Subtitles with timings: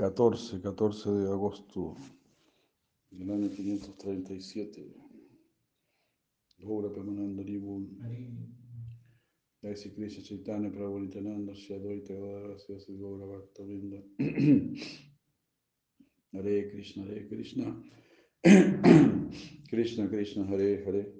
[0.00, 1.94] 14, 14 de agosto
[3.10, 4.94] del año 537.
[6.60, 7.98] Gaura Pemananda Ribun.
[9.60, 12.14] Jai Sri Krishna Chaitanya Prabhu Nityananda Shri Advaita.
[16.32, 17.82] Hare Krishna, Hare Krishna.
[19.68, 21.12] Krishna Krishna, Hare Hare.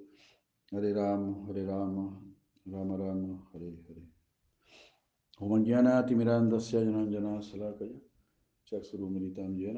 [0.71, 2.19] Hare Rama, Hare Rama,
[2.65, 4.07] Rama Rama, Hare Hare.
[5.37, 8.09] Om Jnanati Mirandasya Jananjana Salakaya.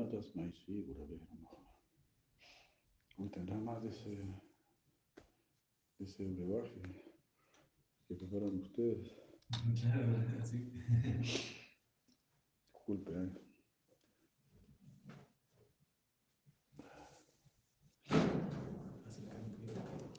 [0.06, 1.58] Tasmai Shri Gurave Namaha.
[3.18, 4.10] Uy, tendrá más de ese,
[5.98, 6.82] de ese brebaje
[8.08, 9.12] que preparan ustedes.
[9.82, 10.72] Claro, sí.
[12.72, 13.30] Disculpe, ¿eh?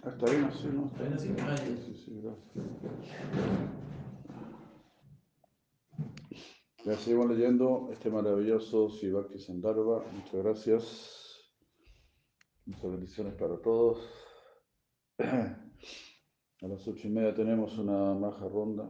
[0.05, 0.87] Está bien así, ¿no?
[0.87, 1.29] ¿Está bien así?
[1.29, 1.59] Ya.
[1.59, 2.21] Sí, sí, sí,
[6.85, 6.85] gracias.
[6.85, 10.05] Ya seguimos leyendo este maravilloso Sivaki Sandarbha.
[10.13, 11.55] Muchas gracias.
[12.67, 14.07] Muchas bendiciones para todos.
[15.19, 18.89] A las ocho y media tenemos una maja ronda.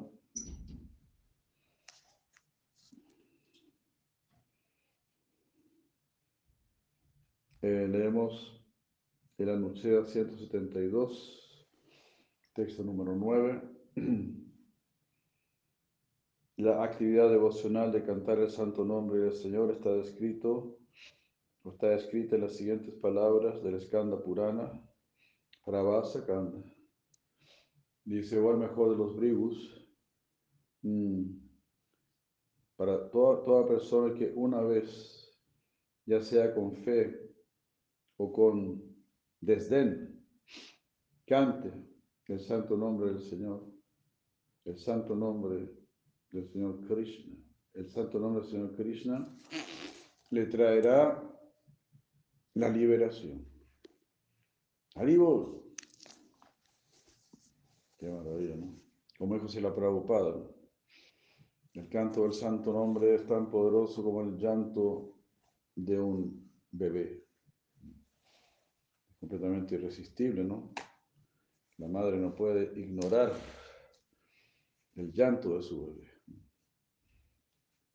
[7.62, 8.60] Eh, leemos
[9.38, 11.66] el Anuncia 172,
[12.54, 13.62] texto número 9.
[16.56, 20.78] La actividad devocional de cantar el santo nombre del Señor está descrito,
[21.64, 24.70] está escrita en las siguientes palabras del Skanda Purana,
[25.64, 26.62] Pravasa Kanda.
[28.04, 29.84] Dice, o el mejor de los bribus,
[30.82, 31.24] mm,
[32.76, 35.36] para toda, toda persona que una vez,
[36.06, 37.34] ya sea con fe
[38.16, 38.80] o con
[39.40, 40.24] desdén,
[41.26, 41.72] cante
[42.28, 43.66] el santo nombre del Señor,
[44.66, 45.83] el santo nombre
[46.34, 47.36] del Señor Krishna.
[47.74, 49.40] El santo nombre del Señor Krishna
[50.30, 51.22] le traerá
[52.54, 53.46] la liberación.
[54.96, 55.62] Haribol.
[57.96, 58.80] Qué maravilla, ¿no?
[59.16, 60.50] Como dijo la Prabhupada.
[61.74, 65.16] El canto del santo nombre es tan poderoso como el llanto
[65.74, 67.26] de un bebé.
[69.18, 70.72] Completamente irresistible, ¿no?
[71.78, 73.32] La madre no puede ignorar
[74.94, 76.14] el llanto de su bebé.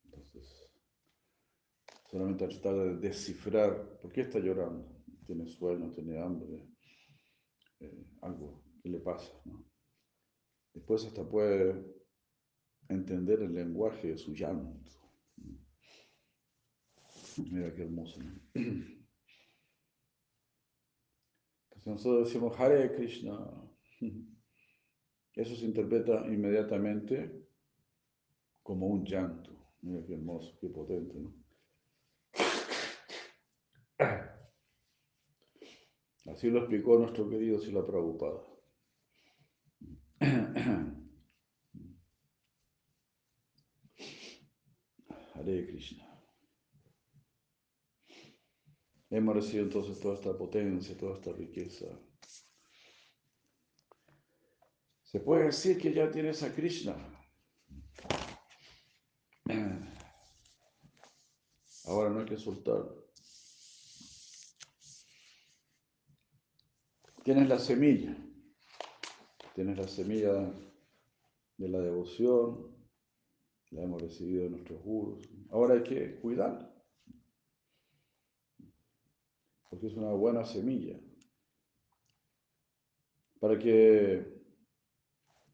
[0.04, 0.72] Entonces,
[2.10, 4.88] solamente al tratar de descifrar por qué está llorando.
[5.26, 6.68] Tiene sueño, tiene hambre,
[7.80, 9.32] eh, algo que le pasa.
[10.74, 11.86] Después hasta puede
[12.88, 14.92] entender el lenguaje de su llanto.
[17.52, 18.20] Mira qué hermoso.
[18.22, 18.40] ¿no?
[21.72, 23.38] Entonces nosotros decimos Hare Krishna.
[25.36, 27.48] Eso se interpreta inmediatamente
[28.64, 29.52] como un llanto.
[29.82, 31.39] Mira qué hermoso, qué potente, ¿no?
[36.26, 38.42] Así lo explicó nuestro querido Sila Prabhupada.
[45.34, 46.06] Hare Krishna.
[49.10, 51.88] Hemos recibido entonces toda esta potencia, toda esta riqueza.
[55.04, 56.96] Se puede decir que ya tienes a Krishna.
[61.86, 63.09] Ahora no hay que soltarlo.
[67.30, 68.18] Tienes la semilla.
[69.54, 70.52] Tienes la semilla
[71.58, 72.76] de la devoción.
[73.70, 75.30] La hemos recibido de nuestros gurus.
[75.52, 76.74] Ahora hay que cuidarla.
[79.70, 81.00] Porque es una buena semilla.
[83.40, 84.42] Para que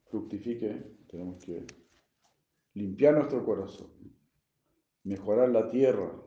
[0.06, 1.68] fructifique, tenemos que
[2.76, 3.92] limpiar nuestro corazón,
[5.04, 6.24] mejorar la tierra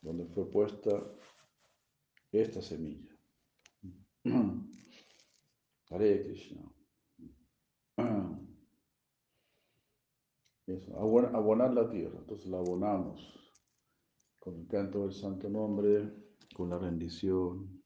[0.00, 1.04] donde fue puesta
[2.32, 3.11] esta semilla.
[5.90, 6.62] Hare Krishna.
[10.66, 12.18] Eso, abon- abonar la tierra.
[12.18, 13.38] Entonces la abonamos
[14.38, 16.12] con el canto del santo nombre,
[16.54, 17.82] con la rendición.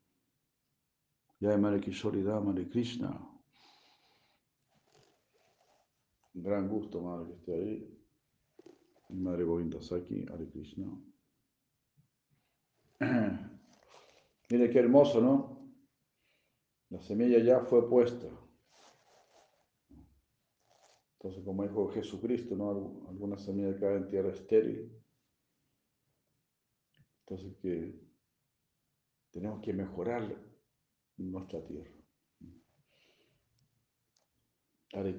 [1.40, 3.10] Ya Mare Kishori Dama de Krishna.
[6.34, 7.92] Un gran gusto, madre, que esté ahí.
[9.10, 10.86] Madre Govinda Saki, Hare Krishna.
[14.50, 15.55] Mire qué hermoso, ¿no?
[16.90, 18.26] La semilla ya fue puesta.
[21.18, 22.70] Entonces, como dijo Jesucristo, ¿no?
[22.72, 24.92] Algu- Alguna semilla cae en tierra estéril.
[27.20, 28.00] Entonces, que
[29.30, 30.22] tenemos que mejorar
[31.18, 31.92] nuestra tierra.
[34.94, 35.14] Hare.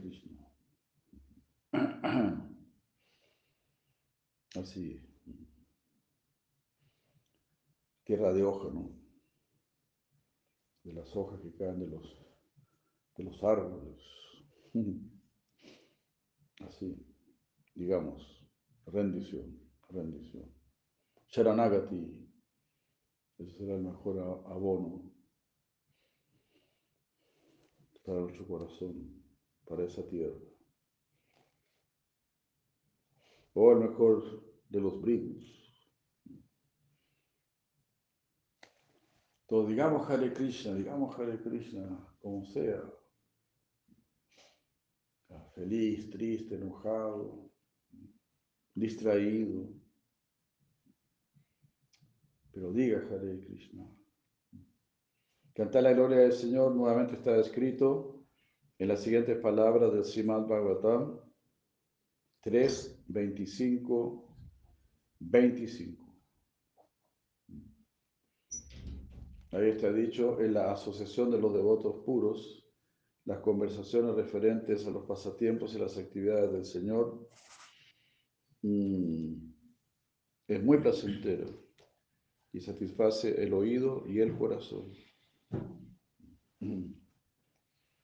[4.60, 5.00] Así
[8.06, 8.90] tierra de hoja, ¿no?
[10.88, 12.18] De las hojas que caen de los,
[13.18, 14.02] de los árboles.
[16.62, 16.96] Así,
[17.76, 18.24] digamos,
[18.86, 20.50] rendición, rendición.
[21.28, 22.32] Sharanagati,
[23.38, 24.18] ese será el mejor
[24.48, 25.12] abono
[28.06, 29.22] para nuestro corazón,
[29.66, 30.40] para esa tierra.
[33.56, 34.24] O el mejor
[34.70, 35.67] de los brindis.
[39.50, 42.84] Digamos Hare Krishna, digamos Hare Krishna, como sea.
[45.56, 47.50] Feliz, triste, enojado,
[48.76, 49.70] distraído.
[52.52, 53.90] Pero diga Hare Krishna.
[55.54, 58.26] Cantar la gloria del Señor nuevamente está escrito
[58.78, 61.20] en las siguientes palabras del Srimad Bhagavatam
[62.42, 64.36] 3, 25,
[65.20, 66.07] 25.
[69.52, 72.66] Ahí está dicho, en la asociación de los devotos puros,
[73.24, 77.30] las conversaciones referentes a los pasatiempos y las actividades del Señor
[78.62, 79.36] mm,
[80.48, 81.46] es muy placentero
[82.52, 84.94] y satisface el oído y el corazón.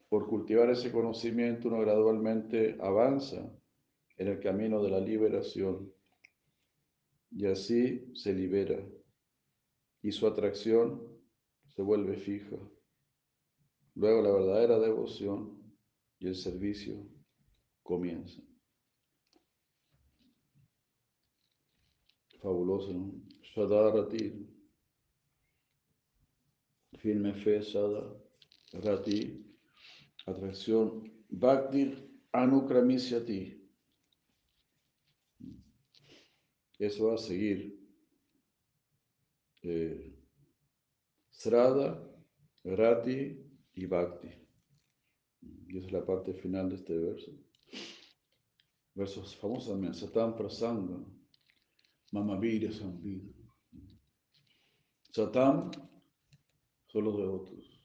[0.09, 3.51] Por cultivar ese conocimiento uno gradualmente avanza
[4.17, 5.91] en el camino de la liberación
[7.31, 8.79] y así se libera
[10.01, 11.12] y su atracción
[11.75, 12.57] se vuelve fija.
[13.95, 15.61] Luego la verdadera devoción
[16.19, 17.07] y el servicio
[17.83, 18.45] comienzan.
[22.41, 23.13] Fabuloso, ¿no?
[23.41, 24.49] Shadarati.
[26.97, 28.15] Firme fe, Sada,
[28.71, 29.45] Rati,
[30.25, 31.93] atracción, Bhakti
[32.31, 33.61] Anukramisyati.
[36.79, 37.77] Eso va a seguir.
[39.63, 40.12] Eh,
[41.43, 42.01] Srada,
[42.63, 43.37] Rati
[43.73, 44.29] y Bhakti.
[45.41, 47.31] Y esa es la parte final de este verso.
[48.95, 49.93] Versos famosos también.
[49.93, 51.03] Satam Prasanga,
[52.13, 53.33] Mamavira Sambhida.
[55.11, 55.69] Satam
[56.87, 57.81] son los devotos,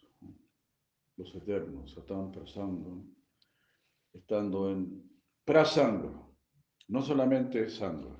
[1.16, 1.92] los eternos.
[1.94, 3.02] Satam Prasanga,
[4.12, 5.02] estando en
[5.44, 6.12] Prasanga,
[6.86, 8.16] no solamente Sangha,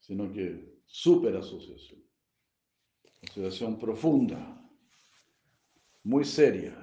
[0.00, 2.11] sino que super asociación
[3.22, 4.60] situación profunda,
[6.02, 6.76] muy seria.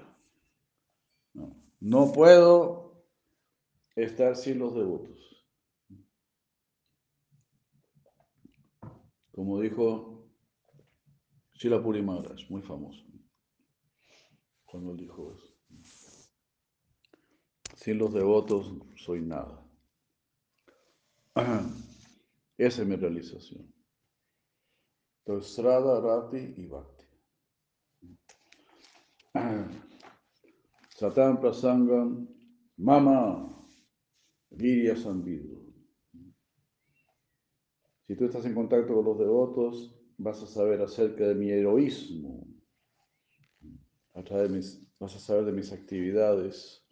[1.81, 3.05] No, puedo
[3.95, 5.45] estar sin los devotos.
[9.31, 10.29] Como dijo
[11.53, 13.05] Shilapuri Maharaj, muy famoso,
[14.65, 15.55] cuando dijo eso.
[17.75, 19.65] Sin los devotos soy nada.
[22.57, 23.78] Esa es mi realización.
[25.29, 27.05] Entonces, Srada, Rati y Bhakti.
[30.95, 32.27] Satan Prasangam,
[32.77, 33.63] Mama,
[34.49, 35.61] Virya Sambido.
[38.07, 42.47] Si tú estás en contacto con los devotos, vas a saber acerca de mi heroísmo,
[44.15, 46.83] a través de mis, vas a saber de mis actividades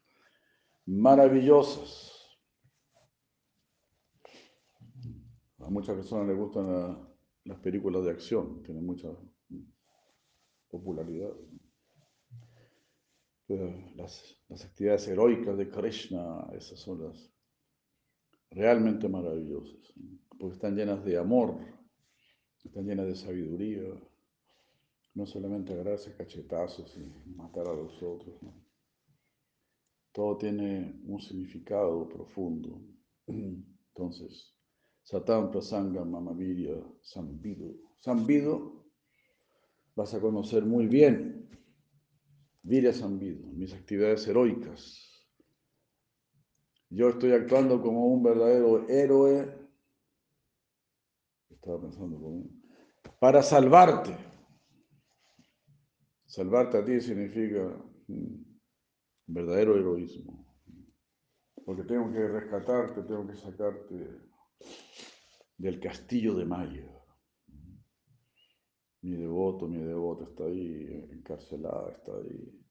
[0.86, 2.38] maravillosas.
[5.58, 7.17] A muchas personas les gustan
[7.48, 9.10] las películas de acción, tienen mucha
[10.70, 11.32] popularidad.
[13.48, 17.32] las, las, actividades heroicas de Krishna, esas son las
[18.52, 19.94] realmente maravillosas,
[20.38, 21.58] porque están llenas de amor,
[22.64, 23.82] están llenas de sabiduría,
[25.14, 28.36] no solamente agarrarse cachetazos y matar a los otros.
[30.12, 32.82] Todo tiene un significado profundo.
[33.26, 34.57] Entonces,
[35.08, 37.74] Satam Prasanga Mamavirya Sambido.
[37.96, 38.84] Sambido
[39.96, 41.50] vas a conocer muy bien.
[42.62, 45.00] Virya Sambido, mis actividades heroicas.
[46.90, 49.58] Yo estoy actuando como un verdadero héroe.
[51.52, 52.50] Estaba pensando como
[53.18, 54.14] para salvarte.
[56.26, 58.60] Salvarte a ti significa un
[59.26, 60.54] verdadero heroísmo.
[61.66, 64.27] Porque tengo que rescatarte, tengo que sacarte
[65.58, 66.98] del castillo de Mayo.
[69.02, 72.66] Mi devoto, mi devoto está ahí encarcelada, está ahí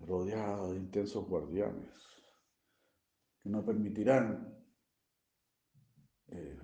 [0.00, 1.90] rodeada de intensos guardianes
[3.40, 4.54] que no permitirán
[6.28, 6.58] eh,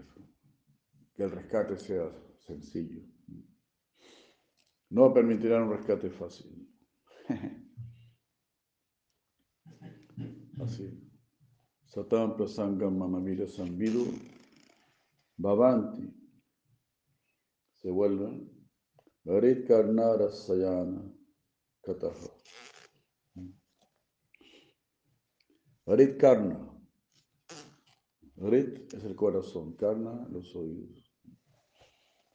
[1.14, 3.02] que el rescate sea sencillo.
[4.90, 6.70] No permitirán un rescate fácil.
[10.60, 11.05] Así.
[11.96, 14.04] Satam prasangam mamamira sambidu
[15.40, 16.12] Bhavanti.
[17.80, 18.50] se vuelven.
[19.24, 21.10] Rit Karna Rasayana
[21.82, 22.30] Kataha.
[25.86, 26.68] Rit Karna.
[28.36, 31.02] Rit es el corazón, Karna los oídos.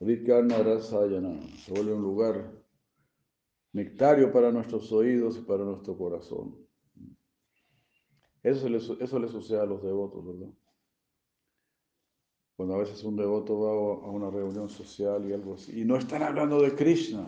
[0.00, 2.52] Rit Karna Rasayana se vuelve un lugar
[3.72, 6.61] nectario para nuestros oídos y para nuestro corazón.
[8.42, 10.52] Eso le, eso le sucede a los devotos, ¿verdad?
[12.56, 13.70] Cuando a veces un devoto va
[14.06, 17.26] a una reunión social y algo así, y no están hablando de Krishna,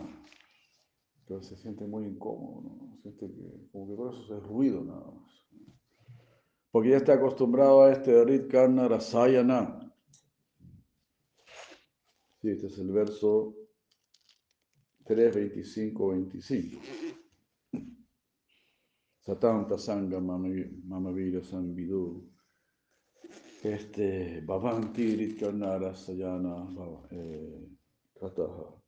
[1.19, 2.97] entonces se siente muy incómodo, ¿no?
[3.01, 5.45] Siente que como que todo eso es ruido nada más.
[6.71, 9.79] Porque ya está acostumbrado a este Rit Karna Rasayana.
[12.41, 13.55] Sí, este es el verso
[15.05, 16.81] 3, 25, 25.
[19.25, 22.29] Satanta Sangha Mamavira Sambidu.
[23.63, 26.67] Este, Bhavanti Ritkarnara Sayana
[27.09, 27.67] eh,
[28.19, 28.79] Kataha.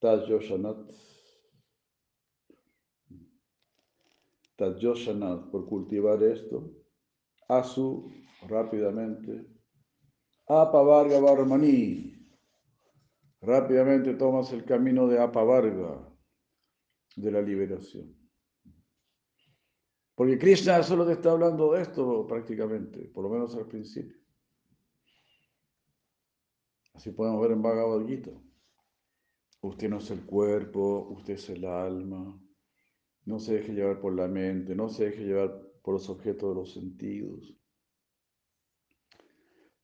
[0.00, 0.90] Tajyoshanat.
[4.56, 6.74] Tajyoshanat, por cultivar esto.
[7.48, 8.10] Asu,
[8.48, 9.46] rápidamente.
[10.48, 12.16] Apavarga Varmani.
[13.42, 16.12] Rápidamente tomas el camino de Apavarga,
[17.14, 18.17] de la liberación.
[20.18, 24.16] Porque Krishna solo te está hablando de esto prácticamente, por lo menos al principio.
[26.92, 28.32] Así podemos ver en Bhagavad Gita.
[29.60, 32.36] Usted no es el cuerpo, usted es el alma.
[33.26, 36.54] No se deje llevar por la mente, no se deje llevar por los objetos de
[36.62, 37.56] los sentidos.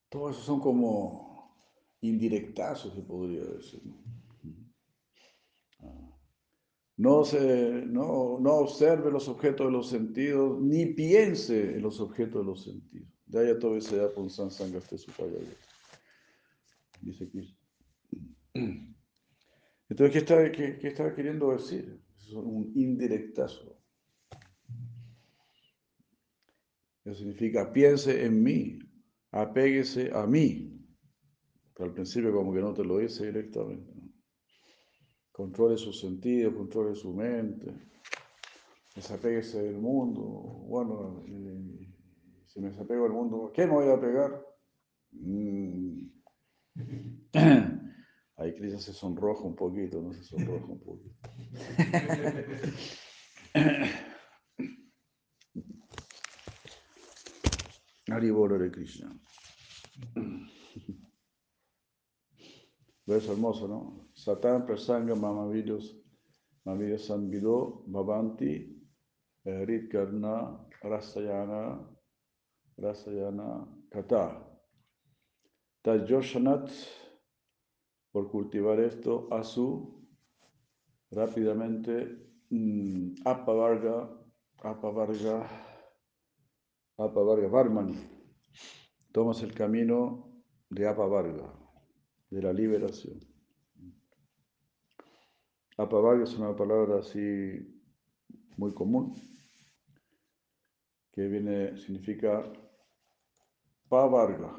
[0.08, 1.56] Todo eso son como
[2.00, 3.82] indirectazos, se podría decir.
[7.24, 12.46] Se, no, no observe los objetos de los sentidos, ni piense en los objetos de
[12.46, 13.08] los sentidos.
[13.26, 15.10] De ahí a todo ese San Sangaste su
[17.00, 17.56] Dice aquí.
[19.88, 22.00] Entonces, ¿qué está, qué, qué está queriendo decir?
[22.16, 23.76] Es un indirectazo.
[27.04, 28.78] Eso significa piense en mí,
[29.32, 30.70] apéguese a mí.
[31.78, 33.93] Al principio como que no te lo dice directamente
[35.34, 37.74] controle sus sentidos, controle su mente,
[38.94, 40.22] desapeguese del mundo.
[40.22, 41.24] Bueno,
[42.46, 44.46] si me desapego del mundo, ¿qué me voy a pegar?
[45.10, 46.06] Mm.
[48.36, 51.18] Ahí Cristian se sonroja un poquito, no se sonroja un poquito.
[58.06, 59.10] Haribolo de Krishna.
[63.06, 64.08] Verso hermoso, ¿no?
[64.14, 66.00] Satan prasanga mamavillos,
[66.64, 68.82] mamavillos sanvido, bhavanti,
[69.44, 71.86] eh, ritkarna, rasayana,
[72.78, 74.48] rasayana, kata.
[75.82, 76.70] Tajoshanat,
[78.10, 80.08] por cultivar esto, asu,
[81.10, 81.92] rápidamente,
[82.48, 84.08] mm, apavarga,
[84.62, 85.46] apavarga,
[86.96, 87.98] apavarga, varmani.
[89.12, 91.52] Tomas el camino de apavarga,
[92.34, 93.20] de la liberación.
[95.76, 97.20] Apavarga es una palabra así
[98.56, 99.14] muy común,
[101.12, 102.42] que viene, significa
[103.88, 104.52] Pavarga,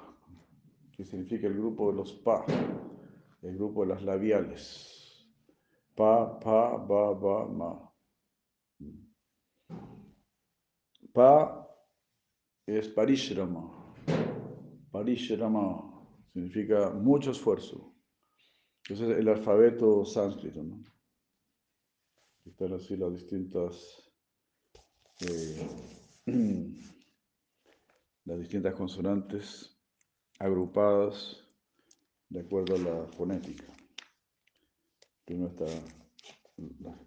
[0.96, 2.46] que significa el grupo de los Pa,
[3.42, 5.28] el grupo de las labiales.
[5.96, 7.92] Pa, Pa, Ba, Ba, Ma.
[11.14, 11.68] Pa
[12.66, 13.94] es Parishrama.
[14.92, 15.95] Parishrama
[16.36, 17.96] significa mucho esfuerzo.
[18.90, 20.84] Ese es el alfabeto sánscrito, ¿no?
[22.44, 24.12] Están así las distintas,
[25.22, 25.66] eh,
[28.26, 29.80] las distintas consonantes
[30.38, 31.42] agrupadas
[32.28, 33.74] de acuerdo a la fonética.
[35.24, 35.66] Primero está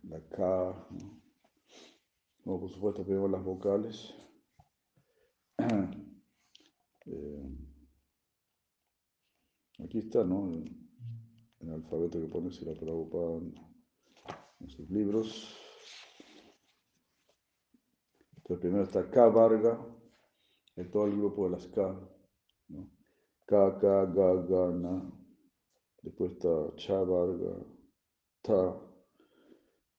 [0.05, 0.89] la, K,
[2.47, 2.59] ¿no?
[2.59, 4.15] por supuesto primero las vocales.
[7.11, 7.68] Eh,
[9.79, 10.51] aquí está, ¿no?
[10.53, 13.41] El, alfabeto que pone si la Prabhupada
[14.61, 15.57] en sus libros.
[18.37, 19.79] Entonces primero está K Varga,
[20.77, 22.01] en todo el grupo de las K.
[22.69, 22.91] ¿no?
[23.47, 25.13] K, K, Ga, Ga, Na.
[26.03, 27.55] Después está Cha Varga,
[28.41, 28.81] Ta.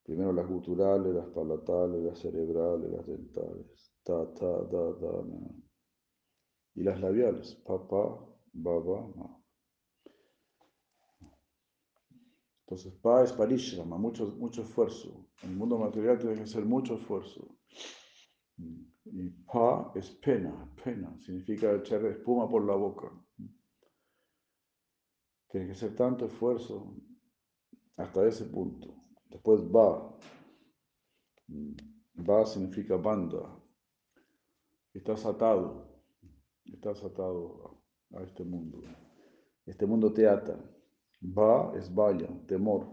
[0.04, 3.94] Primero las guturales, las palatales, las cerebrales, las dentales.
[4.04, 5.52] Ta, ta, da, da, na.
[6.74, 7.54] Y las labiales.
[7.64, 9.39] Pa, pa, ba, ba, ma.
[12.70, 15.28] Entonces, pa es parishrama, mucho, mucho esfuerzo.
[15.42, 17.58] En el mundo material tiene que ser mucho esfuerzo.
[19.06, 23.12] Y pa es pena, pena, significa echar espuma por la boca.
[25.50, 26.96] Tiene que ser tanto esfuerzo
[27.98, 28.96] hasta ese punto.
[29.32, 30.16] Después va.
[32.18, 33.60] Va significa banda.
[34.94, 36.04] Estás atado.
[36.66, 38.84] Estás atado a este mundo.
[39.66, 40.56] Este mundo te ata.
[41.22, 42.88] Va es vaya, temor.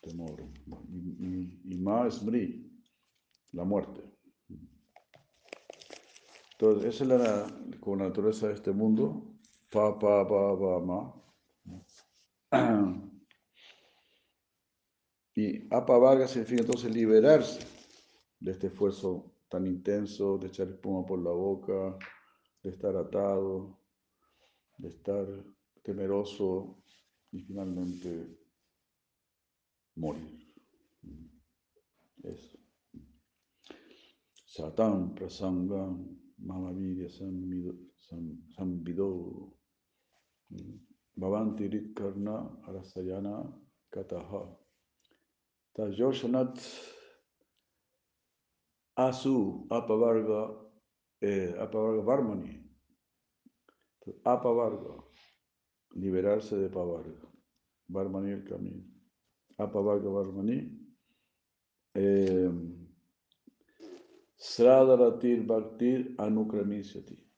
[0.00, 0.42] Temor.
[1.64, 2.70] Y, ma es mri,
[3.52, 4.02] la muerte.
[6.52, 9.38] Entonces, esa es la, la naturaleza de este mundo.
[9.70, 11.14] Pa, pa, pa, pa, ma.
[15.34, 17.60] Y apavarga significa entonces liberarse
[18.40, 21.96] de este esfuerzo tan intenso de echar espuma por la boca,
[22.62, 23.78] de estar atado,
[24.78, 25.26] de estar
[25.82, 26.82] temeroso
[27.32, 28.38] y finalmente
[29.96, 30.38] morir.
[32.22, 32.58] Eso.
[34.46, 37.08] Satam prasangam mamavidya
[38.56, 39.54] samvido
[41.16, 43.52] bhavanti ritkarna arasayana
[43.90, 44.56] kataha.
[45.78, 46.58] Yoshanat
[48.96, 50.58] Asu Apavarga
[51.22, 52.68] eh, Apavarga Varmani.
[54.24, 55.04] Apavarga,
[55.98, 57.20] liberarse de Pavarga.
[57.88, 58.84] Varmani el camino.
[59.56, 60.70] Apavarga Varmani.
[61.94, 62.50] Eh,
[64.36, 67.28] Sradaratir Bhaktir Anukramisyati.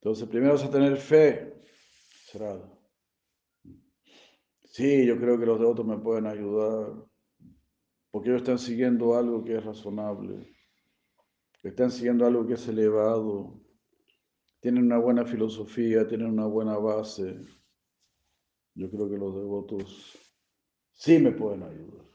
[0.00, 1.62] Entonces, primero vas a tener fe.
[2.26, 2.72] Srada.
[4.64, 6.94] Sí, yo creo que los devotos me pueden ayudar,
[8.10, 10.56] porque ellos están siguiendo algo que es razonable,
[11.62, 13.61] están siguiendo algo que es elevado,
[14.62, 17.36] tienen una buena filosofía, tienen una buena base.
[18.74, 20.16] Yo creo que los devotos
[20.92, 22.06] sí me pueden ayudar.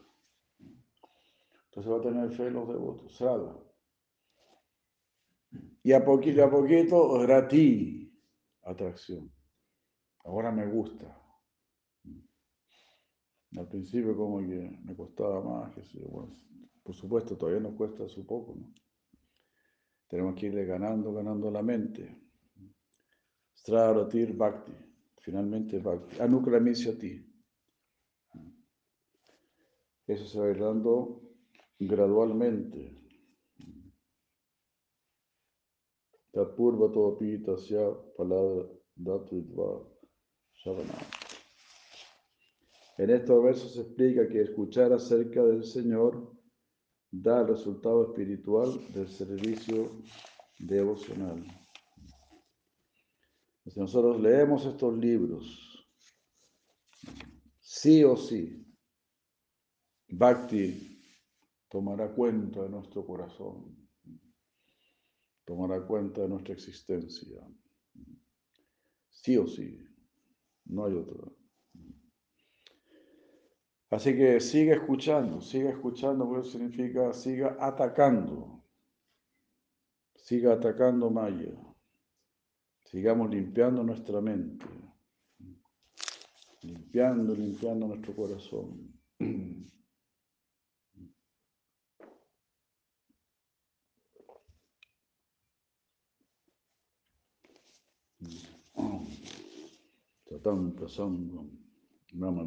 [1.66, 3.54] Entonces va a tener fe los devotos, salga.
[5.82, 8.10] Y a poquito a poquito, gratis,
[8.62, 9.30] atracción.
[10.24, 11.22] Ahora me gusta.
[13.58, 16.34] Al principio como que me costaba más, que bueno,
[16.82, 18.72] por supuesto todavía nos cuesta su poco, ¿no?
[20.08, 22.27] Tenemos que irle ganando, ganando la mente.
[23.60, 24.72] Straratir Bhakti,
[25.20, 26.16] finalmente Bhakti.
[26.20, 27.28] a ti.
[30.06, 31.20] Eso se va a ir dando
[31.78, 32.96] gradualmente.
[36.32, 39.86] Tatpurva topi tasya palada datvidva.
[42.98, 46.36] En estos versos se explica que escuchar acerca del Señor
[47.10, 50.02] da el resultado espiritual del servicio
[50.58, 51.44] devocional.
[53.70, 55.86] Si nosotros leemos estos libros,
[57.60, 58.64] sí o sí,
[60.08, 60.98] Bhakti
[61.68, 63.76] tomará cuenta de nuestro corazón,
[65.44, 67.46] tomará cuenta de nuestra existencia.
[69.10, 69.78] Sí o sí,
[70.64, 71.30] no hay otra.
[73.90, 78.64] Así que siga escuchando, siga escuchando, porque significa siga atacando,
[80.14, 81.52] siga atacando Maya,
[82.90, 84.66] sigamos limpiando nuestra mente,
[86.62, 88.94] limpiando, limpiando nuestro corazón.
[100.28, 101.50] Satam prasangam,
[102.12, 102.44] Brahma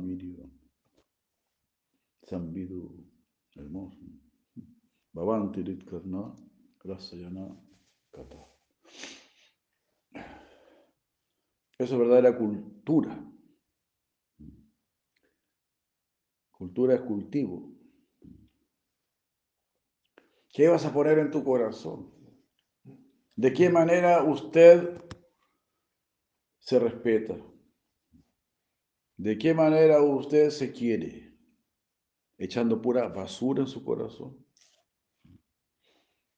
[2.27, 3.05] Sambidu,
[3.55, 3.97] hermoso.
[5.13, 6.33] Bhavanti Ritkarna,
[6.85, 7.45] Rasayana
[8.11, 8.50] Kata.
[10.13, 13.17] Eso es verdadera cultura.
[16.51, 17.71] Cultura es cultivo.
[20.53, 22.13] ¿Qué vas a poner en tu corazón?
[23.35, 25.03] ¿De qué manera usted
[26.59, 27.37] se respeta?
[29.17, 31.31] ¿De qué manera usted se quiere?
[32.41, 34.35] echando pura basura en su corazón.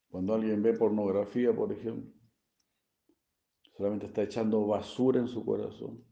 [0.10, 2.13] Cuando alguien ve pornografía, por ejemplo,
[3.76, 6.04] solamente está echando basura en su corazón.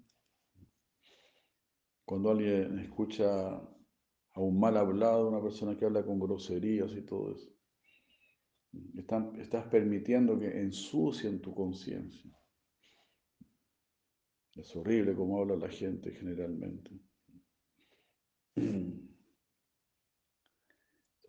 [2.06, 7.34] Cuando alguien escucha a un mal hablado, una persona que habla con groserías y todo
[7.34, 7.52] eso,
[9.38, 12.32] estás permitiendo que ensucien tu conciencia.
[14.56, 16.91] Es horrible cómo habla la gente generalmente.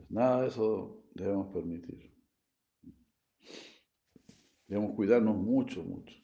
[0.09, 2.13] Nada de eso debemos permitir.
[4.67, 6.22] Debemos cuidarnos mucho, mucho.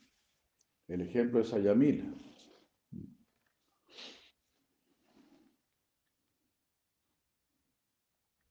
[0.88, 2.04] El ejemplo es Ayamila.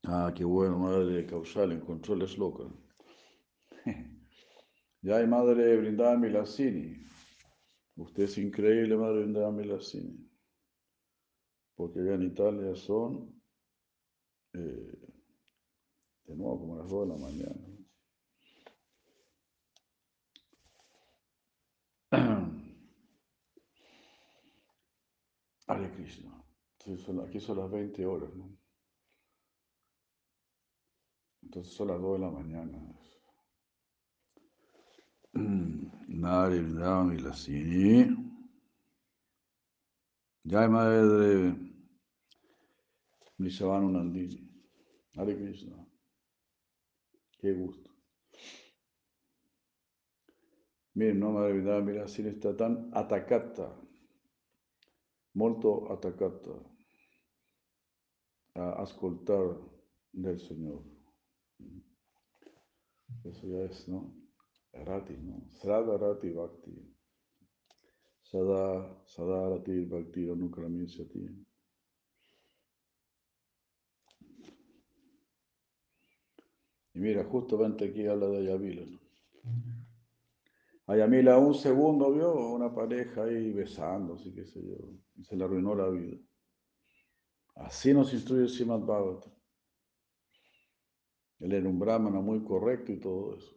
[0.05, 2.21] Ah, qué bueno, madre Causal, encontró el
[5.01, 7.07] Ya hay madre Brindada Milasini.
[7.97, 10.29] Usted es increíble, Madre Vindama Lasini.
[11.75, 13.41] Porque allá en Italia son,
[14.53, 14.97] eh,
[16.25, 17.77] de nuevo, como las 2 de la mañana.
[25.67, 27.23] Hare Krishna.
[27.23, 28.57] aquí son las 20 horas, ¿no?
[31.41, 32.79] Entonces son las 2 de la mañana.
[35.33, 38.07] Nari Vrindavan y la Sini.
[40.45, 41.55] Jai Madre
[43.37, 44.49] Nishavanu Nandini.
[45.15, 45.85] Hare Krishna.
[47.37, 47.91] Qué gusto.
[50.93, 53.86] Miren, no, Madre Vrindavan Vilasini está tan atacata
[55.37, 56.51] molto attaccata
[58.55, 59.55] a ascoltar
[60.11, 60.83] del Señor.
[63.23, 64.15] Eso ya es, ¿no?
[64.73, 65.47] Rati, ¿no?
[65.59, 66.73] Srada Rati Bhakti.
[68.23, 70.25] Sada, Sada Rati Bhakti
[71.11, 71.45] ti.
[76.93, 79.86] Y mira, justamente aquí habla de Ayavila, ¿no?
[80.87, 84.77] Ayamila un segundo vio una pareja ahí besándose, qué sé yo,
[85.15, 86.17] y se le arruinó la vida.
[87.55, 89.33] Así nos instruye Simad Bhagavatam.
[91.39, 93.53] Él era un brahmana muy correcto y todo eso.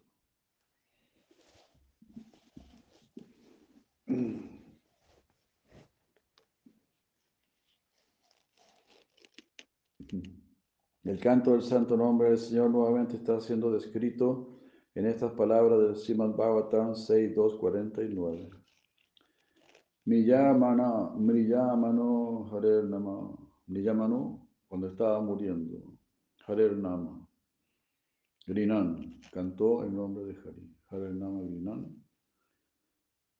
[11.04, 14.49] El canto del santo nombre del Señor nuevamente está siendo descrito
[14.94, 18.50] en estas palabras del Simad Bhagavatam 6.2.49.
[20.04, 23.36] Miyamana, Mriyamano, Harer Nama.
[23.66, 25.96] Mriyamano, cuando estaba muriendo.
[26.46, 27.26] Harer Nama.
[28.46, 30.74] Grinan, cantó en nombre de Hari.
[30.88, 32.04] Harer Nama Grinan.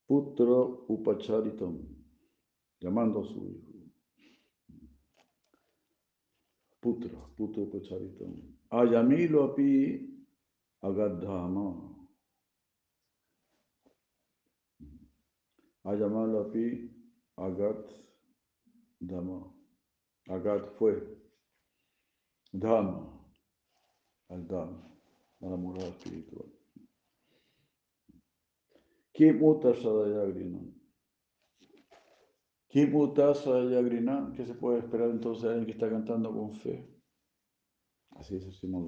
[0.07, 1.79] Putro Upacharitam,
[2.81, 3.71] llamando a su hijo.
[6.81, 8.35] Putra, Putra Upacharitam.
[8.71, 10.10] Ayamilo api
[10.83, 11.91] Agadhama.
[15.85, 16.91] llamarlo api
[17.37, 17.89] Agat
[19.01, 19.53] Dhamma.
[20.29, 20.95] Agat fue.
[22.53, 23.19] Dhamma.
[24.29, 24.91] Al Dhamma.
[25.43, 26.53] A la morada espiritual.
[29.13, 30.61] Kim Uta Sadayagrina.
[32.69, 34.33] Kim Uta Sadayagrina.
[34.37, 36.87] ¿Qué se puede esperar entonces de alguien que está cantando con fe?
[38.11, 38.87] Así es, así nos.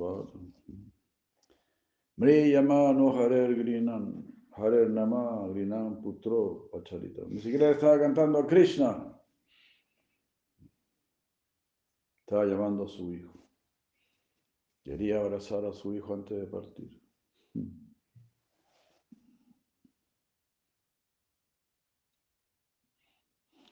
[2.23, 4.25] No Harer Grinan,
[4.57, 7.23] Harer Nama Grinan Putro Pacharita.
[7.29, 9.19] Ni siquiera estaba cantando a Krishna.
[12.21, 13.33] Estaba llamando a su hijo.
[14.85, 17.01] Quería abrazar a su hijo antes de partir.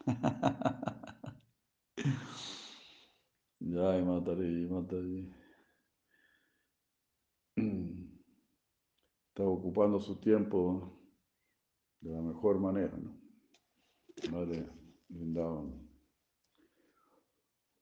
[3.60, 5.39] Ya, mataré, mataré.
[9.46, 10.98] Ocupando su tiempo
[12.00, 13.18] de la mejor manera, ¿no?
[14.30, 14.66] Madre
[15.08, 15.88] brindaban.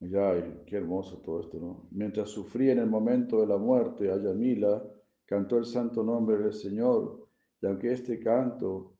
[0.00, 1.88] Ya, qué hermoso todo esto, ¿no?
[1.90, 4.82] Mientras sufría en el momento de la muerte, Ayamila
[5.26, 7.26] cantó el santo nombre del Señor,
[7.60, 8.94] y aunque este canto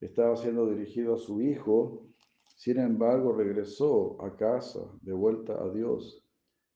[0.00, 2.06] estaba siendo dirigido a su hijo,
[2.46, 6.24] sin embargo regresó a casa, de vuelta a Dios.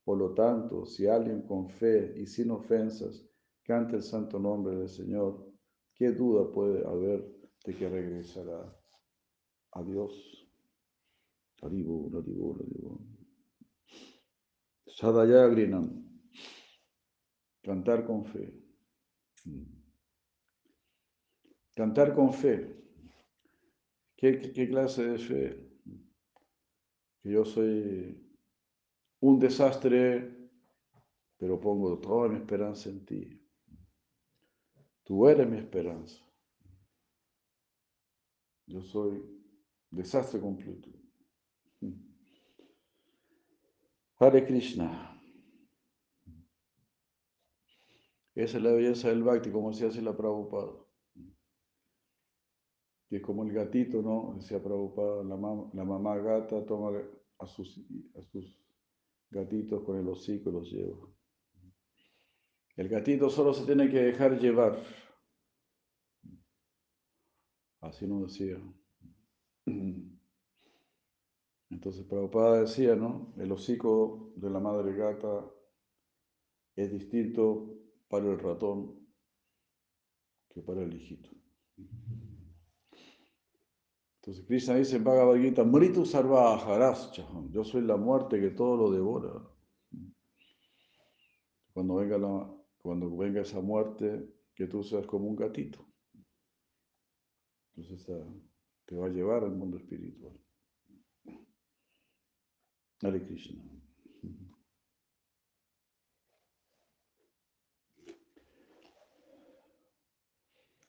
[0.04, 3.27] Por lo tanto, si alguien con fe y sin ofensas
[3.68, 5.46] Canta el santo nombre del Señor.
[5.94, 7.22] ¿Qué duda puede haber
[7.66, 8.74] de que regresará
[9.72, 10.48] a Dios?
[11.60, 12.98] Aribu, aribu, aribu.
[14.86, 16.02] Sadayagrinam.
[17.62, 18.58] Cantar con fe.
[21.76, 22.74] Cantar con fe.
[24.16, 25.70] ¿Qué, ¿Qué, clase de fe?
[27.20, 28.18] Que yo soy
[29.20, 30.50] un desastre,
[31.36, 33.37] pero pongo toda mi esperanza en ti.
[35.08, 36.22] Tú eres mi esperanza.
[38.66, 39.24] Yo soy
[39.90, 40.90] desastre completo.
[44.18, 45.18] Hare Krishna.
[48.34, 50.74] Esa es la belleza del bhakti, como se hace la Prabhupada.
[53.08, 54.34] Que es como el gatito, ¿no?
[54.36, 55.36] Decía Prabhupada, la,
[55.72, 57.02] la mamá gata toma
[57.38, 57.80] a sus,
[58.14, 58.62] a sus
[59.30, 61.17] gatitos con el hocico y los lleva.
[62.78, 64.80] El gatito solo se tiene que dejar llevar.
[67.80, 68.56] Así nos decía.
[71.70, 73.34] Entonces Prabhupada decía, ¿no?
[73.36, 75.44] El hocico de la madre gata
[76.76, 77.74] es distinto
[78.06, 79.08] para el ratón
[80.48, 81.30] que para el hijito.
[84.20, 89.32] Entonces Krishna dice en Bhagavad Gita, Mritu yo soy la muerte que todo lo devora.
[91.72, 92.57] Cuando venga, la,
[92.88, 95.86] cuando venga esa muerte, que tú seas como un gatito.
[97.76, 98.06] Entonces
[98.86, 100.32] te va a llevar al mundo espiritual.
[103.02, 103.62] Hare Krishna.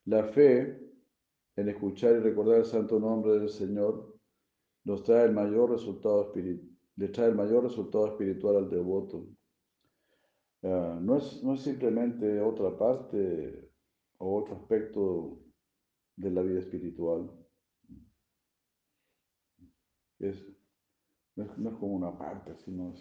[0.05, 0.79] La fe
[1.57, 4.17] en escuchar y recordar el santo nombre del Señor
[4.85, 9.27] nos trae el mayor resultado espiritual, le trae el mayor resultado espiritual al devoto.
[10.63, 13.71] Ah, no, es, no es simplemente otra parte
[14.17, 15.39] o otro aspecto
[16.17, 17.31] de la vida espiritual.
[20.19, 20.45] Es,
[21.35, 22.93] no, es, como una parte, sino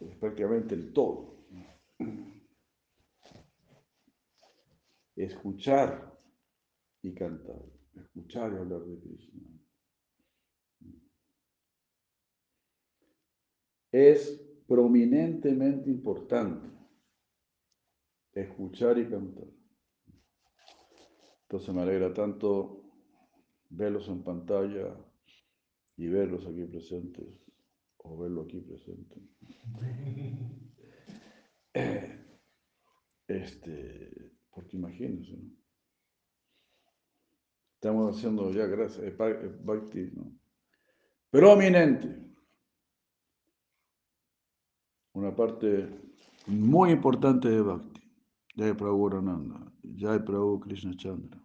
[0.00, 1.46] es prácticamente el todo.
[5.14, 6.12] Escuchar
[7.02, 7.62] y cantar,
[7.94, 9.42] escuchar y hablar de Krishna.
[13.92, 16.68] Es prominentemente importante
[18.32, 19.48] escuchar y cantar.
[21.42, 22.82] Entonces me alegra tanto
[23.68, 24.96] verlos en pantalla
[25.96, 27.40] y verlos aquí presentes,
[27.98, 29.16] o verlo aquí presente.
[33.26, 35.50] Este, porque imagínense, ¿no?
[37.74, 40.38] Estamos haciendo ya, gracias, Bhakti, ¿no?
[41.30, 42.23] Prominente.
[45.24, 45.88] Una parte
[46.46, 48.02] muy importante de Bhakti.
[48.56, 51.42] Jai Prabhu Rananda, Jai Prabhu Krishna Chandra.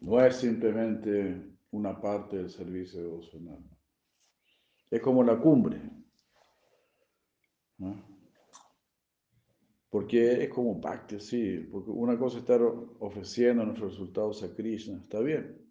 [0.00, 3.68] No es simplemente una parte del servicio devocional.
[4.88, 5.80] Es como la cumbre.
[9.90, 12.62] Porque es como pacto, sí, porque una cosa es estar
[13.00, 15.61] ofreciendo nuestros resultados a Krishna, está bien,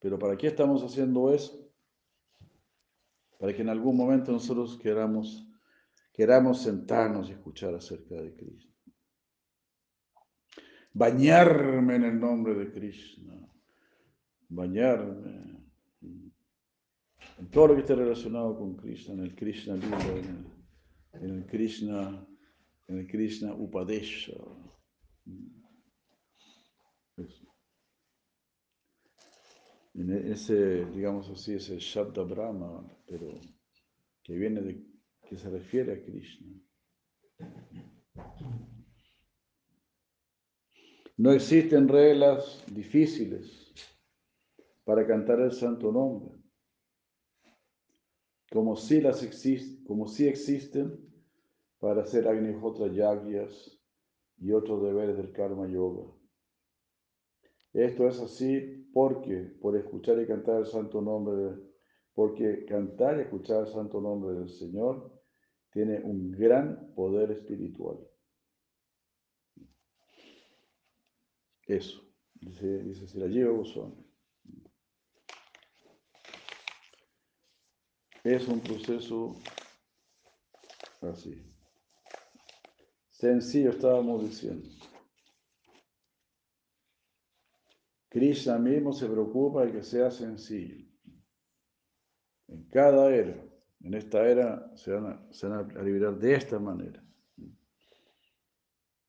[0.00, 1.70] pero ¿para qué estamos haciendo eso?
[3.38, 5.48] Para que en algún momento nosotros queramos,
[6.12, 8.72] queramos sentarnos y escuchar acerca de Krishna.
[10.92, 13.48] Bañarme en el nombre de Krishna,
[14.48, 15.58] bañarme
[16.00, 20.24] en todo lo que esté relacionado con Krishna, en el Krishna libre,
[21.12, 22.26] en el Krishna
[22.88, 24.32] en el Krishna Upadesha.
[29.94, 33.40] En ese, digamos así, ese Shabda Brahma, pero
[34.22, 34.84] que viene de,
[35.28, 36.48] que se refiere a Krishna.
[41.16, 43.72] No existen reglas difíciles
[44.84, 46.30] para cantar el santo nombre,
[48.50, 49.26] como si, las
[49.86, 51.08] como si existen
[51.78, 53.78] para hacer Agnihotra Yagyas
[54.38, 56.17] y otros deberes del Karma Yoga.
[57.78, 61.62] Esto es así porque, por escuchar y cantar el santo nombre,
[62.12, 65.22] porque cantar y escuchar el santo nombre del Señor
[65.70, 67.98] tiene un gran poder espiritual.
[71.68, 72.02] Eso,
[72.34, 74.04] dice, dice Sirajiva Goswami.
[78.24, 79.36] Es un proceso
[81.02, 81.40] así.
[83.08, 84.68] Sencillo estábamos diciendo.
[88.18, 90.84] Krishna mismo se preocupa de que sea sencillo.
[92.48, 93.40] En cada era,
[93.80, 97.00] en esta era, se van, a, se van a liberar de esta manera.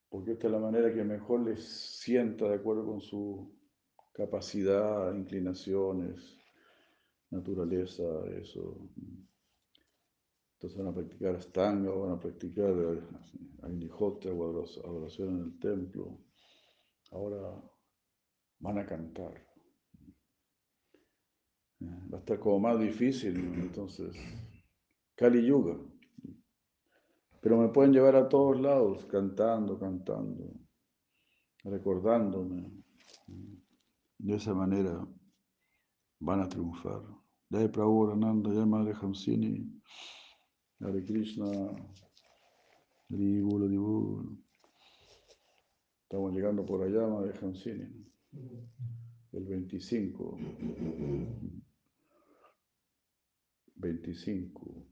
[0.10, 3.52] Porque esta es la manera que mejor les sienta de acuerdo con su
[4.14, 6.38] capacidad, inclinaciones,
[7.32, 8.04] naturaleza,
[8.40, 8.78] eso.
[10.54, 12.76] Entonces van a practicar Astanga, van a practicar
[13.64, 16.20] Agnihotra o adoración en el templo.
[17.12, 17.60] Ahora
[18.60, 19.34] van a cantar.
[21.82, 24.16] Va a estar como más difícil, entonces,
[25.16, 25.78] Kali Yuga.
[27.42, 30.54] Pero me pueden llevar a todos lados, cantando, cantando,
[31.64, 32.84] recordándome.
[34.18, 35.08] De esa manera
[36.20, 37.02] van a triunfar.
[37.50, 39.82] Jai Prabhu Ananda, Jai Madre Hamsini.
[40.82, 41.46] Hare Krishna,
[43.10, 44.38] Haribol, Haribol.
[46.04, 48.10] Estamos llegando por allá, Madre Hansini.
[49.34, 50.38] El 25.
[53.76, 54.88] 25.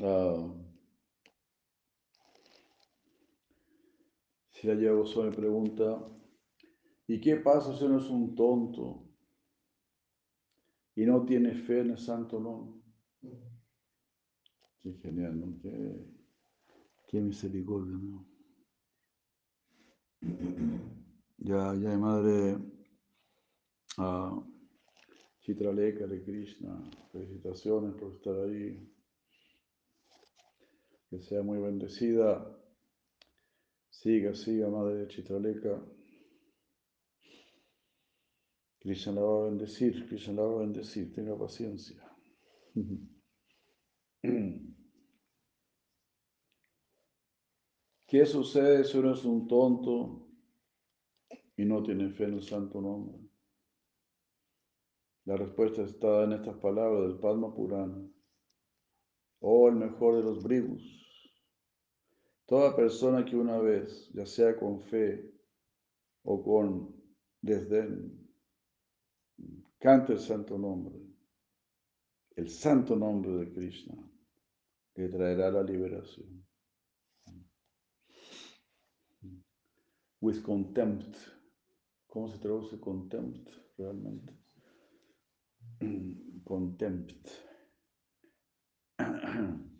[0.00, 0.61] Ah,
[4.62, 6.08] Llevo me pregunta,
[7.08, 9.08] ¿y qué pasa si uno es un tonto
[10.94, 12.80] y no tiene fe en el santo nombre?
[14.80, 15.60] Qué genial, ¿no?
[15.60, 16.06] Qué,
[17.08, 18.24] qué misericordia, ¿no?
[21.38, 22.56] Ya, ya, madre
[23.98, 24.44] a
[25.40, 28.88] Chitraleka de Krishna, felicitaciones por estar ahí.
[31.10, 32.61] Que sea muy bendecida.
[33.92, 35.80] Siga, siga, madre Chitraleka.
[38.80, 42.02] Krishna la va a bendecir, Krishna la va a bendecir, tenga paciencia.
[48.08, 50.26] ¿Qué sucede si uno es un tonto
[51.56, 53.18] y no tiene fe en el santo nombre?
[55.26, 58.04] La respuesta está en estas palabras del Padma Purana.
[59.40, 61.01] Oh, el mejor de los bribus.
[62.46, 65.32] Toda persona que una vez, ya sea con fe
[66.24, 66.94] o con
[67.40, 68.28] desdén,
[69.78, 71.00] cante el santo nombre,
[72.36, 73.94] el santo nombre de Krishna,
[74.94, 76.46] que traerá la liberación.
[80.20, 81.16] With contempt.
[82.06, 84.38] ¿Cómo se traduce contempt realmente?
[86.44, 87.28] Contempt.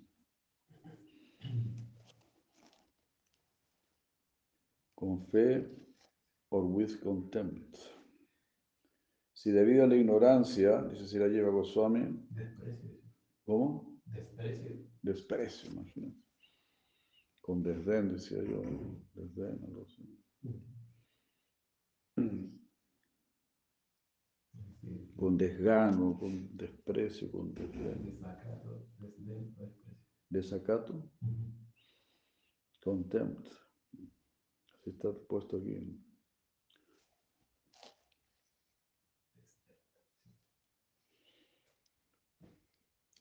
[5.03, 5.67] Con fe
[6.51, 7.77] or with contempt.
[9.35, 12.25] Si debido a la ignorancia, dice si la lleva Goswami.
[12.31, 13.01] Desprecio.
[13.45, 14.01] ¿Cómo?
[14.05, 14.89] Desprecio.
[15.03, 16.23] Desprecio, imagínate.
[17.41, 18.63] Con desdén, decía yo.
[19.15, 20.25] Desdén, algo así.
[25.17, 28.21] con desgano, con desprecio, con desdén.
[30.29, 31.11] Desacato,
[32.85, 33.62] contempt.
[34.83, 35.79] Así está puesto aquí.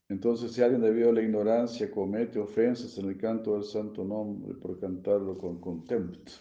[0.09, 4.55] Entonces, si alguien debido a la ignorancia comete ofensas en el canto del santo nombre
[4.55, 6.31] por cantarlo con contempt,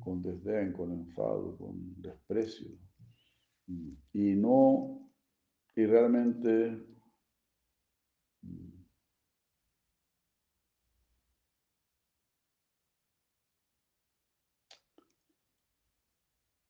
[0.00, 2.76] con desdén, con enfado, con desprecio,
[4.12, 5.12] y no,
[5.76, 6.84] y realmente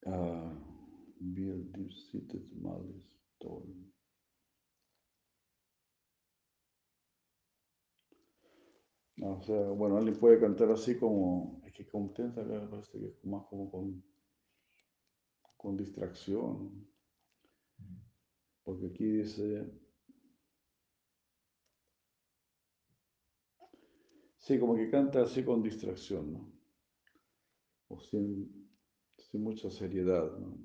[0.09, 0.51] uh,
[1.21, 3.09] deep seated malice
[9.21, 13.45] O sea, bueno, alguien puede cantar así como, es que contenta, parece que es más
[13.47, 14.03] como con,
[15.57, 16.87] con distracción.
[18.63, 19.73] Porque aquí dice,
[24.39, 26.53] sí, como que canta así con distracción, ¿no?
[27.89, 28.58] O sin,
[29.31, 30.59] sin mucha seriedad, ¿no?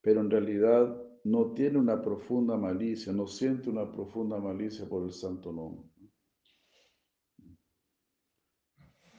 [0.00, 5.12] Pero en realidad no tiene una profunda malicia, no siente una profunda malicia por el
[5.12, 5.88] santo nombre.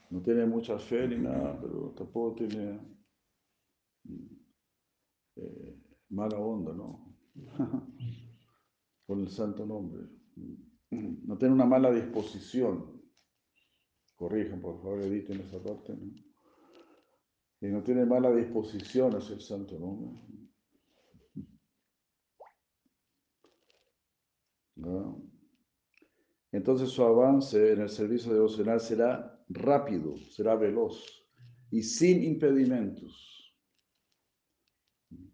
[0.09, 2.79] No tiene mucha fe ni nada, pero tampoco tiene
[5.35, 5.77] eh,
[6.09, 7.15] mala onda, ¿no?
[9.05, 10.07] Por el santo nombre.
[10.89, 12.99] No tiene una mala disposición.
[14.15, 16.28] Corrijan, por favor, editen esa parte, ¿no?
[17.61, 20.21] Y no tiene mala disposición hacia el santo nombre.
[26.51, 31.27] Entonces su avance en el servicio devocional será rápido, será veloz
[31.69, 33.55] y sin impedimentos.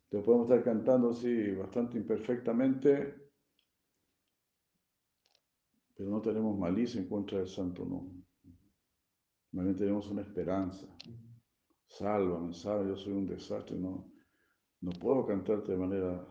[0.09, 3.15] Te podemos estar cantando así bastante imperfectamente,
[5.95, 8.23] pero no tenemos malicia en contra del santo nombre.
[9.51, 10.85] Más tenemos una esperanza.
[11.97, 14.11] Sálvame, salva, yo soy un desastre, no,
[14.81, 16.27] no puedo cantarte de manera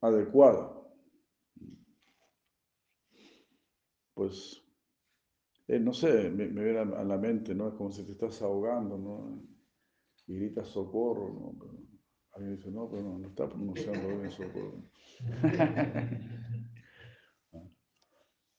[0.00, 0.82] adecuada.
[4.14, 4.64] Pues
[5.68, 7.68] eh, no sé, me, viene a la mente, ¿no?
[7.68, 9.42] Es como si te estás ahogando, ¿no?
[10.26, 11.54] Y gritas socorro, ¿no?
[11.60, 11.74] Pero
[12.32, 14.90] alguien dice, no, pero no, está pronunciando bien socorro.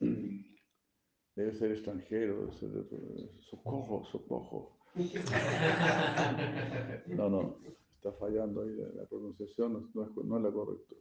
[1.34, 4.81] Debe ser extranjero, debe ser de socorro, socorro.
[7.06, 7.56] No, no,
[7.94, 10.94] está fallando ahí la, pronunciación, no es, no es la correcta.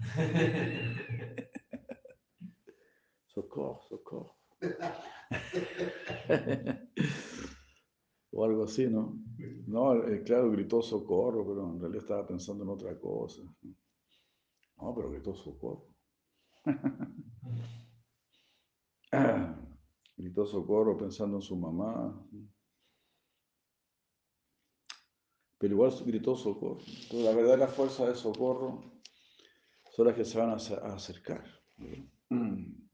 [3.26, 4.34] socorro, socorro.
[8.32, 9.18] o algo así, ¿no?
[9.66, 13.42] No, eh, claro, gritó socorro, pero en realidad estaba pensando en otra cosa.
[14.78, 15.86] No, pero gritó socorro.
[20.16, 22.26] Gritó socorro pensando en su mamá.
[25.60, 26.80] Pero igual gritó socorro.
[26.80, 28.82] Entonces, la verdadera fuerza de socorro
[29.90, 31.44] son las que se van a acercar.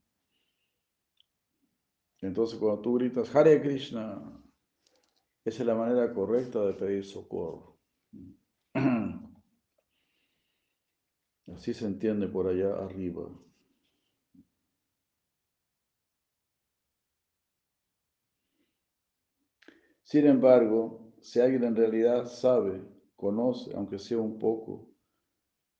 [2.21, 4.43] Entonces, cuando tú gritas Hare Krishna,
[5.45, 7.79] esa es la manera correcta de pedir socorro.
[11.55, 13.29] Así se entiende por allá arriba.
[20.03, 22.81] Sin embargo, si alguien en realidad sabe,
[23.17, 24.87] conoce, aunque sea un poco,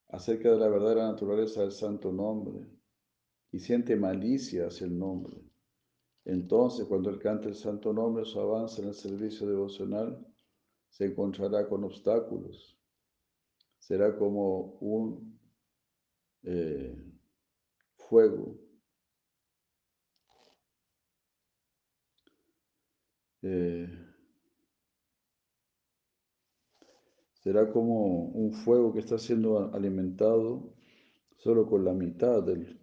[0.10, 2.68] acerca de la verdadera naturaleza del santo nombre
[3.54, 5.41] y siente malicia hacia el nombre,
[6.26, 10.22] entonces cuando él cante el santo nombre, su avance en el servicio devocional
[10.89, 12.78] se encontrará con obstáculos.
[13.80, 15.39] Será como un
[16.43, 16.93] eh,
[17.95, 18.60] fuego
[23.43, 24.07] eh,
[27.48, 30.76] será como un fuego que está siendo alimentado
[31.38, 32.78] solo con la mitad del,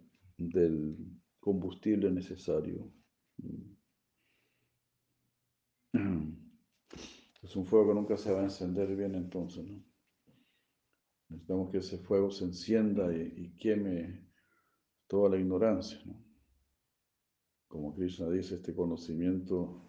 [1.39, 2.91] combustible necesario.
[7.43, 9.63] Es un fuego que nunca se va a encender bien entonces.
[11.29, 14.31] Necesitamos que ese fuego se encienda y, queme
[15.05, 16.25] toda la ignorancia, ¿no?
[17.67, 19.84] Como Krishna dice, este conocimiento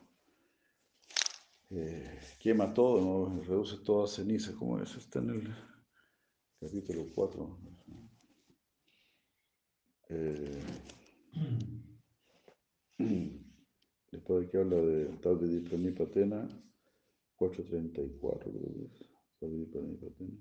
[1.71, 3.43] eh, quema todo, ¿no?
[3.43, 5.55] reduce toda ceniza, como es, está en el
[6.61, 7.59] capítulo 4.
[10.09, 10.63] Eh,
[14.13, 16.49] después de que habla de Tavidi Pranipatena,
[17.37, 19.11] 434 creo que es.
[19.41, 20.39] Tavidi Pranipatena.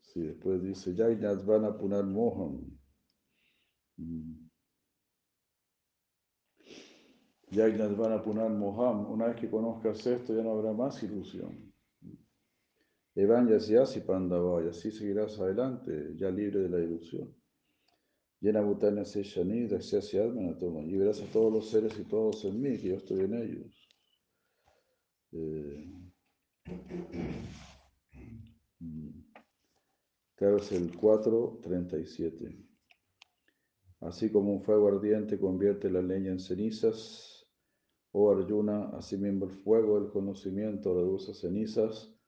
[0.00, 2.78] Sí, después dice, Yagnasvana Punar Moham.
[3.98, 4.45] Mm.
[7.50, 11.72] Yagnasvana Punar Moham, una vez que conozcas esto ya no habrá más ilusión.
[13.14, 17.34] Evan Yasyasi Pandava, y así seguirás adelante, ya libre de la ilusión.
[18.40, 19.68] Llena Bhutana Seshani,
[20.58, 23.34] toma y verás a todos los seres y todos en mí, que yo estoy en
[23.34, 23.88] ellos.
[25.32, 25.90] Eh,
[30.34, 32.66] claro, es el 4.37.
[34.00, 37.35] Así como un fuego ardiente convierte la leña en cenizas,
[38.18, 42.18] Oh Arjuna, asimismo el fuego del conocimiento reduce a cenizas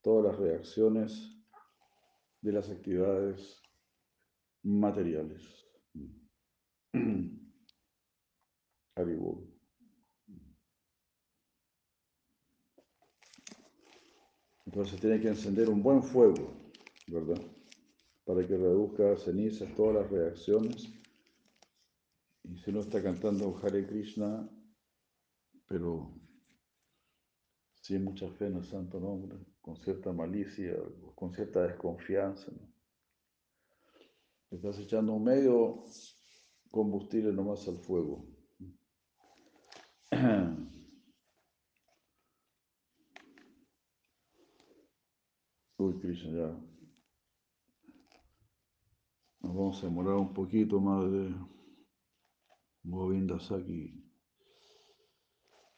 [0.00, 1.36] todas las reacciones
[2.40, 3.60] de las actividades
[4.62, 5.42] materiales.
[8.96, 9.52] Haribol.
[14.64, 16.54] Entonces tiene que encender un buen fuego,
[17.06, 17.42] ¿verdad?
[18.24, 20.88] Para que reduzca a cenizas todas las reacciones.
[22.44, 24.48] Y si uno está cantando Hare Krishna,
[25.74, 26.08] pero
[27.82, 30.72] sin mucha fe en el santo nombre, con cierta malicia,
[31.16, 32.52] con cierta desconfianza.
[34.52, 35.84] Estás echando un medio
[36.70, 38.24] combustible nomás al fuego.
[45.78, 46.56] Uy, Krishna, ya.
[49.40, 51.34] Nos vamos a demorar un poquito más de
[52.84, 54.03] Govinda Saki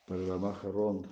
[0.07, 1.09] para la baja ronda.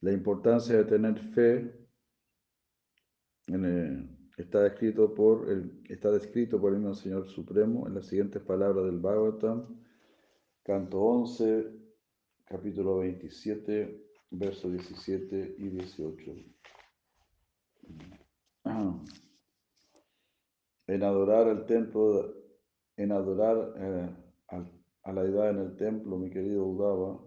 [0.00, 1.84] La importancia de tener fe
[4.36, 8.98] está, descrito por el, está descrito por el Señor Supremo en las siguientes palabras del
[8.98, 9.82] Bhagavatam,
[10.62, 11.72] canto 11,
[12.44, 16.32] capítulo 27, versos 17 y 18.
[20.86, 22.34] En adorar el templo,
[22.98, 24.10] en adorar eh,
[24.48, 27.24] a, la edad en el templo, mi querido Udava,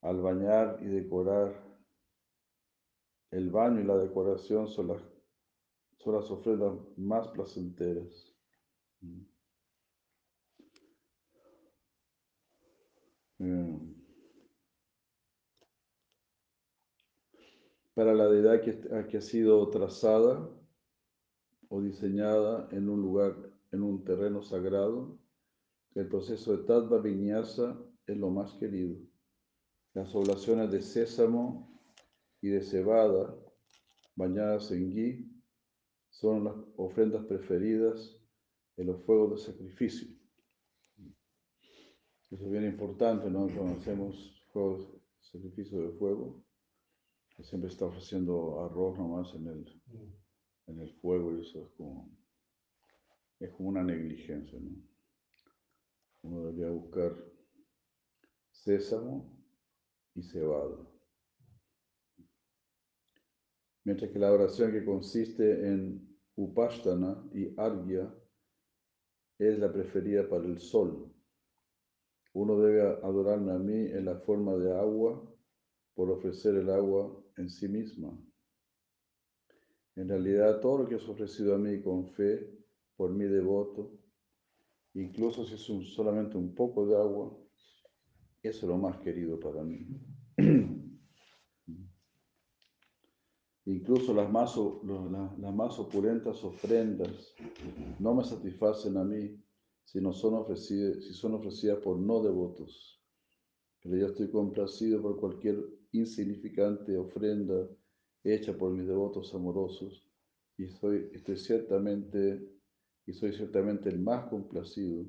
[0.00, 1.62] al bañar y decorar,
[3.30, 5.02] el baño y la decoración son las,
[5.98, 8.34] son las ofrendas más placenteras.
[13.40, 13.69] Mm.
[18.00, 20.48] Para la deidad que, ha sido trazada
[21.68, 23.36] o diseñada en un lugar,
[23.72, 25.18] en un terreno sagrado,
[25.94, 28.96] el proceso de Tattva Vinyasa es lo más querido.
[29.92, 31.78] Las oblaciones de sésamo
[32.40, 33.36] y de cebada
[34.16, 35.30] bañadas en ghee
[36.08, 38.18] son las ofrendas preferidas
[38.78, 40.08] en los fuegos de sacrificio.
[42.30, 43.46] Eso es bien importante, ¿no?
[43.54, 44.88] Cuando hacemos fuegos
[45.20, 46.49] sacrificio de fuego, que
[47.42, 49.82] siempre está ofreciendo arroz nomás en el,
[50.66, 52.10] en el fuego y eso es como,
[53.38, 54.58] es como una negligencia.
[54.58, 54.70] ¿no?
[56.22, 57.16] Uno debería buscar
[58.50, 59.36] sésamo
[60.14, 60.78] y cebada.
[63.84, 68.14] Mientras que la oración que consiste en upashtana y argya
[69.38, 71.10] es la preferida para el sol.
[72.34, 75.26] Uno debe adorarme a mí en la forma de agua
[75.94, 78.16] por ofrecer el agua en sí misma.
[79.96, 82.50] En realidad, todo lo que es ofrecido a mí con fe
[82.96, 83.98] por mi devoto,
[84.94, 87.36] incluso si es solamente un poco de agua,
[88.42, 89.86] es lo más querido para mí.
[93.66, 94.56] Incluso las más,
[95.38, 97.34] las más opulentas ofrendas
[97.98, 99.38] no me satisfacen a mí
[99.84, 102.99] si, no son ofrecidas, si son ofrecidas por no devotos.
[103.82, 105.56] Pero yo estoy complacido por cualquier
[105.92, 107.68] insignificante ofrenda
[108.22, 110.06] hecha por mis devotos amorosos
[110.56, 112.46] y soy, estoy ciertamente,
[113.06, 115.06] y soy ciertamente el más complacido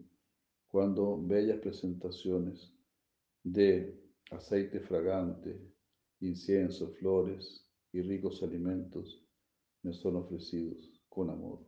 [0.68, 2.74] cuando bellas presentaciones
[3.44, 4.02] de
[4.32, 5.60] aceite fragante,
[6.22, 9.22] incienso, flores y ricos alimentos
[9.84, 11.60] me son ofrecidos con amor.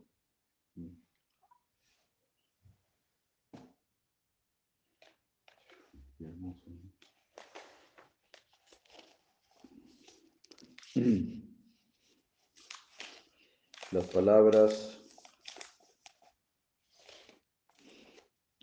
[13.90, 15.00] Las palabras,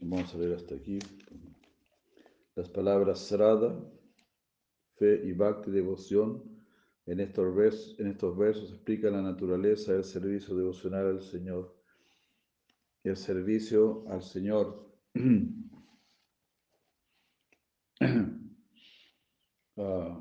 [0.01, 0.99] vamos a ver hasta aquí,
[2.55, 3.77] las palabras Srada,
[4.95, 6.51] fe y bhakti devoción,
[7.05, 11.75] en estos, versos, en estos versos explican la naturaleza del servicio devocional al Señor.
[13.03, 14.89] El servicio al Señor.
[19.75, 20.20] Uh,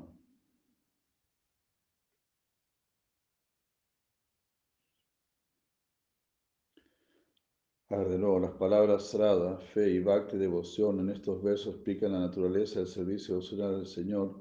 [7.91, 12.79] De nuevo, las palabras Srada, fe y bhakti, devoción, en estos versos explican la naturaleza
[12.79, 14.39] del servicio devocional al Señor,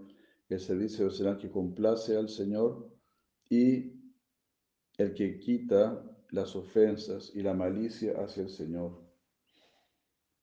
[0.49, 2.89] el servicio devocional que complace al Señor
[3.49, 3.93] y
[4.99, 9.03] el que quita las ofensas y la malicia hacia el Señor.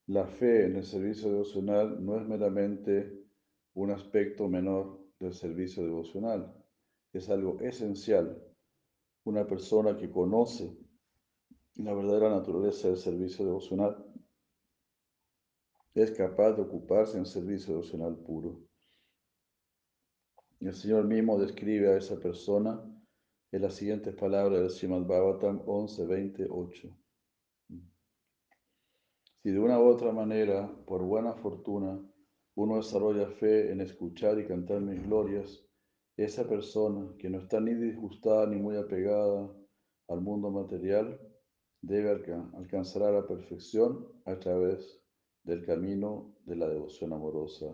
[0.07, 3.23] La fe en el servicio devocional no es meramente
[3.75, 6.53] un aspecto menor del servicio devocional,
[7.13, 8.43] es algo esencial.
[9.23, 10.86] Una persona que conoce
[11.77, 14.03] la verdadera naturaleza del servicio devocional
[15.93, 18.59] es capaz de ocuparse en servicio devocional puro.
[20.59, 22.83] El Señor mismo describe a esa persona
[23.51, 26.97] en las siguientes palabras del Srimad Bhagavatam 11.28.
[29.43, 31.99] Si de una u otra manera, por buena fortuna,
[32.55, 35.63] uno desarrolla fe en escuchar y cantar mis glorias,
[36.17, 39.55] esa persona que no está ni disgustada ni muy apegada
[40.07, 41.19] al mundo material,
[41.81, 42.09] debe
[42.55, 45.01] alcanzar la perfección a través
[45.43, 47.67] del camino de la devoción amorosa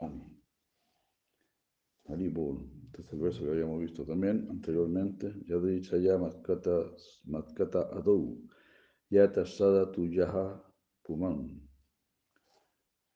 [0.00, 0.24] a mí.
[2.08, 2.70] Haribol.
[2.86, 5.34] Este es el verso que habíamos visto también anteriormente.
[5.46, 6.90] Yadi Chaya Matkata,
[7.24, 8.48] matkata Adou.
[9.10, 10.62] Yata Sada Tuyaha
[11.02, 11.60] Puman.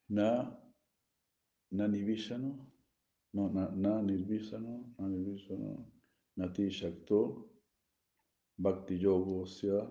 [0.09, 0.62] Na
[1.72, 2.70] Na Nivishano.
[3.32, 4.94] No, na, na Nirvisano.
[4.98, 5.90] Na Nirvisano.
[6.36, 7.48] Nati Shakto.
[8.59, 9.86] Bhakti Yogo Sya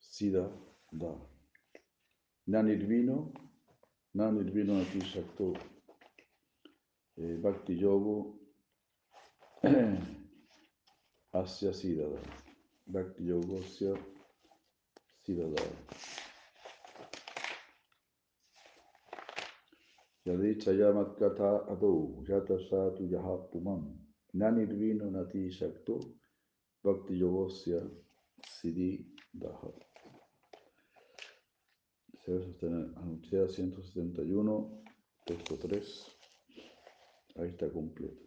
[0.00, 0.50] Sida
[0.92, 1.14] Da.
[2.46, 3.32] Na Nirvino,
[4.14, 5.54] Na Nirvino Nati Shakto.
[7.18, 8.38] Eh, Bhakti Yogo
[11.34, 12.20] Asya Sida Da.
[12.86, 13.96] Bhakti Yogo Sya
[15.26, 15.62] Sida Da.
[20.26, 23.96] Yadi Chayamat Kata Ado Yata Satu Yaha Pumam.
[24.34, 26.00] Na Nirvino Nati Shakto.
[26.82, 27.80] Bhakti Yogosya
[28.60, 29.68] Siddhi Daha.
[32.26, 34.82] Verso está en Anuncia 171,
[35.24, 36.16] texto 3.
[37.36, 38.22] Ahí está completo.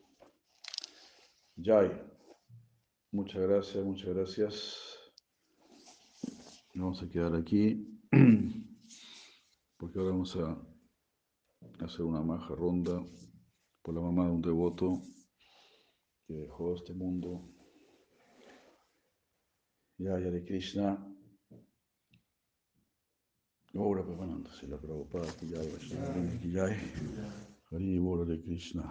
[1.56, 1.92] Jai.
[3.12, 4.78] Muchas gracias, muchas gracias.
[6.74, 8.00] Vamos a quedar aquí
[9.78, 10.58] porque ahora vamos a
[11.84, 13.06] hacer una maja ronda
[13.82, 15.02] por la mamá de un devoto
[16.26, 17.54] que dejó este mundo
[20.02, 20.98] Ya Hare Krishna.
[23.76, 26.76] Ora Bhavananda Sila Prabhupada Ki Jai Vaishnava Ki Jai
[27.70, 28.84] Hari Bol Hare Krishna.